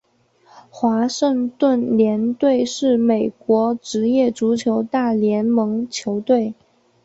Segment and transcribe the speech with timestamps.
[0.71, 6.55] 华盛顿联队是美国职业足球大联盟球队。